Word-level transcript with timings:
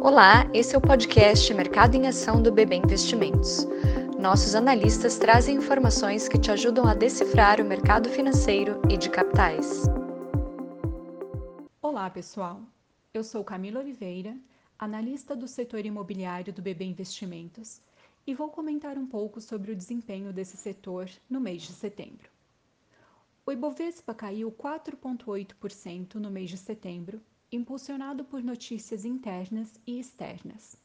Olá, 0.00 0.48
esse 0.54 0.76
é 0.76 0.78
o 0.78 0.80
podcast 0.80 1.52
Mercado 1.52 1.96
em 1.96 2.06
Ação 2.06 2.40
do 2.40 2.52
BB 2.52 2.76
Investimentos. 2.76 3.66
Nossos 4.16 4.54
analistas 4.54 5.18
trazem 5.18 5.56
informações 5.56 6.28
que 6.28 6.38
te 6.38 6.52
ajudam 6.52 6.86
a 6.86 6.94
decifrar 6.94 7.60
o 7.60 7.64
mercado 7.64 8.08
financeiro 8.08 8.80
e 8.88 8.96
de 8.96 9.10
capitais. 9.10 9.82
Olá, 11.82 12.08
pessoal. 12.08 12.60
Eu 13.12 13.24
sou 13.24 13.42
Camila 13.42 13.80
Oliveira, 13.80 14.36
analista 14.78 15.34
do 15.34 15.48
setor 15.48 15.84
imobiliário 15.84 16.52
do 16.52 16.62
BB 16.62 16.84
Investimentos, 16.84 17.80
e 18.24 18.32
vou 18.34 18.50
comentar 18.50 18.96
um 18.96 19.06
pouco 19.06 19.40
sobre 19.40 19.72
o 19.72 19.76
desempenho 19.76 20.32
desse 20.32 20.56
setor 20.56 21.10
no 21.28 21.40
mês 21.40 21.62
de 21.62 21.72
setembro. 21.72 22.30
O 23.44 23.50
Ibovespa 23.50 24.14
caiu 24.14 24.52
4,8% 24.52 26.14
no 26.14 26.30
mês 26.30 26.50
de 26.50 26.56
setembro 26.56 27.20
impulsionado 27.50 28.24
por 28.24 28.42
notícias 28.42 29.04
internas 29.04 29.80
e 29.86 29.98
externas. 29.98 30.76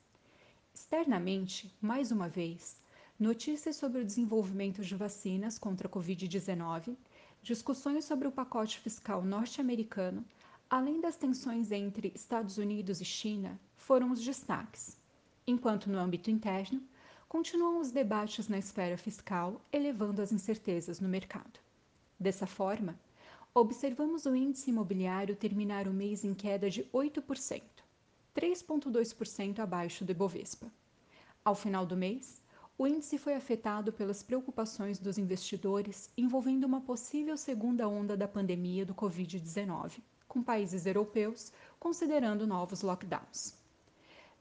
Externamente, 0.74 1.74
mais 1.82 2.12
uma 2.12 2.30
vez, 2.30 2.78
notícias 3.20 3.76
sobre 3.76 4.02
o 4.02 4.06
desenvolvimento 4.06 4.82
de 4.82 4.96
vacinas 4.96 5.60
contra 5.60 5.88
a 5.88 5.92
Covid-19, 5.92 6.96
discussões 7.42 8.06
sobre 8.06 8.28
o 8.28 8.32
pacote 8.32 8.80
fiscal 8.80 9.24
norte-americano, 9.24 10.26
além 10.70 11.02
das 11.02 11.18
tensões 11.18 11.72
entre 11.72 12.12
Estados 12.16 12.58
Unidos 12.58 13.02
e 13.02 13.06
China, 13.06 13.60
foram 13.76 14.12
os 14.12 14.24
destaques. 14.24 14.98
Enquanto 15.46 15.90
no 15.90 16.00
âmbito 16.00 16.32
interno, 16.32 16.82
continuam 17.28 17.80
os 17.80 17.92
debates 17.92 18.48
na 18.48 18.58
esfera 18.58 18.98
fiscal, 18.98 19.62
elevando 19.72 20.22
as 20.22 20.32
incertezas 20.32 21.02
no 21.02 21.10
mercado. 21.10 21.60
Dessa 22.18 22.48
forma, 22.48 22.98
observamos 23.56 24.26
o 24.26 24.36
índice 24.36 24.72
imobiliário 24.72 25.36
terminar 25.36 25.88
o 25.88 25.94
mês 25.94 26.24
em 26.26 26.34
queda 26.34 26.72
de 26.72 26.84
8%, 26.86 27.62
3,2% 28.36 29.60
abaixo 29.60 30.04
do 30.04 30.12
Ibovespa. 30.12 30.72
Ao 31.46 31.54
final 31.54 31.86
do 31.86 31.96
mês, 31.96 32.42
o 32.76 32.88
índice 32.88 33.20
foi 33.20 33.36
afetado 33.36 33.94
pelas 33.94 34.24
preocupações 34.24 34.98
dos 34.98 35.20
investidores 35.20 36.10
envolvendo 36.18 36.64
uma 36.64 36.82
possível 36.82 37.38
segunda 37.38 37.88
onda 37.88 38.18
da 38.18 38.28
pandemia 38.28 38.88
do 38.88 38.96
Covid-19, 38.96 40.00
com 40.28 40.42
países 40.42 40.88
europeus 40.88 41.54
considerando 41.80 42.48
novos 42.48 42.82
lockdowns. 42.82 43.54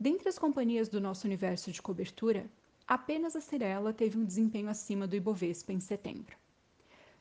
Dentre 0.01 0.31
as 0.31 0.39
companhias 0.39 0.89
do 0.89 1.03
nosso 1.03 1.27
universo 1.27 1.71
de 1.71 1.83
cobertura, 1.83 2.51
apenas 2.89 3.37
a 3.37 3.43
Cirela 3.43 3.93
teve 3.93 4.19
um 4.19 4.25
desempenho 4.25 4.71
acima 4.71 5.07
do 5.07 5.15
Ibovespa 5.15 5.71
em 5.71 5.81
setembro. 5.81 6.35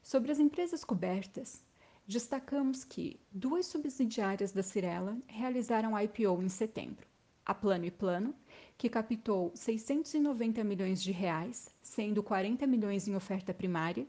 Sobre 0.01 0.31
as 0.31 0.39
empresas 0.39 0.85
cobertas, 0.85 1.61
destacamos 2.07 2.83
que 2.83 3.19
duas 3.31 3.65
subsidiárias 3.65 4.51
da 4.51 4.63
Cirela 4.63 5.17
realizaram 5.27 5.97
IPO 5.97 6.41
em 6.41 6.49
setembro. 6.49 7.07
A 7.45 7.53
Plano 7.53 7.85
e 7.85 7.91
Plano, 7.91 8.35
que 8.77 8.89
captou 8.89 9.51
690 9.55 10.63
milhões 10.63 11.01
de 11.01 11.11
reais, 11.11 11.69
sendo 11.81 12.21
40 12.21 12.65
milhões 12.67 13.07
em 13.07 13.15
oferta 13.15 13.53
primária, 13.53 14.07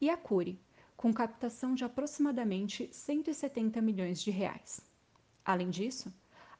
e 0.00 0.08
a 0.08 0.16
Curi, 0.16 0.58
com 0.96 1.12
captação 1.12 1.74
de 1.74 1.84
aproximadamente 1.84 2.88
170 2.92 3.80
milhões 3.80 4.22
de 4.22 4.30
reais. 4.30 4.80
Além 5.44 5.70
disso, 5.70 6.12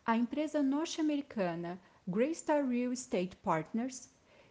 a 0.04 0.16
empresa 0.16 0.62
norte-americana 0.62 1.80
Greystar 2.08 2.66
Real 2.66 2.92
Estate 2.92 3.36
Partners 3.36 4.10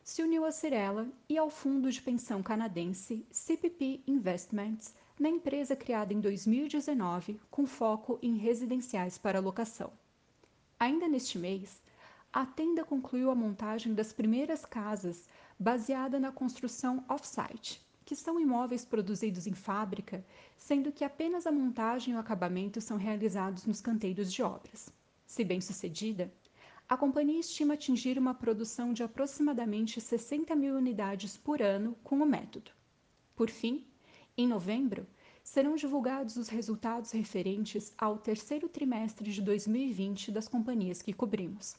se 0.10 0.24
uniu 0.24 0.44
à 0.44 0.52
Cirela 0.52 1.08
e 1.30 1.38
ao 1.38 1.52
fundo 1.52 1.92
de 1.92 2.02
pensão 2.02 2.42
canadense 2.42 3.24
CPP 3.30 4.02
Investments 4.08 4.92
na 5.20 5.30
empresa 5.30 5.76
criada 5.76 6.12
em 6.12 6.20
2019 6.20 7.40
com 7.52 7.68
foco 7.68 8.18
em 8.20 8.36
residenciais 8.36 9.20
para 9.20 9.40
locação. 9.40 9.94
Ainda 10.80 11.08
neste 11.08 11.38
mês, 11.38 11.80
a 12.34 12.44
tenda 12.44 12.84
concluiu 12.84 13.30
a 13.30 13.36
montagem 13.36 13.94
das 13.94 14.12
primeiras 14.12 14.66
casas 14.66 15.30
baseada 15.60 16.20
na 16.20 16.32
construção 16.32 17.06
off-site, 17.08 17.80
que 18.04 18.16
são 18.16 18.40
imóveis 18.40 18.84
produzidos 18.84 19.46
em 19.46 19.54
fábrica, 19.54 20.26
sendo 20.58 20.92
que 20.92 21.04
apenas 21.04 21.46
a 21.46 21.52
montagem 21.52 22.16
e 22.16 22.18
o 22.18 22.20
acabamento 22.20 22.82
são 22.82 22.98
realizados 22.98 23.64
nos 23.68 23.80
canteiros 23.80 24.34
de 24.34 24.42
obras. 24.42 24.90
Se 25.28 25.44
bem 25.44 25.62
sucedida, 25.62 26.34
a 26.90 26.98
companhia 26.98 27.40
estima 27.40 27.76
atingir 27.76 28.18
uma 28.18 28.34
produção 28.34 28.92
de 28.92 29.04
aproximadamente 29.04 30.02
60 30.02 30.56
mil 30.56 30.76
unidades 30.76 31.38
por 31.38 31.62
ano 31.62 31.96
com 32.04 32.16
o 32.18 32.26
método. 32.26 32.72
Por 33.36 33.48
fim, 33.52 33.86
em 34.36 34.48
novembro, 34.48 35.06
serão 35.44 35.76
divulgados 35.76 36.36
os 36.36 36.50
resultados 36.50 37.12
referentes 37.12 37.94
ao 37.96 38.18
terceiro 38.18 38.68
trimestre 38.68 39.32
de 39.32 39.40
2020 39.40 40.32
das 40.32 40.48
companhias 40.48 41.00
que 41.00 41.14
cobrimos. 41.14 41.76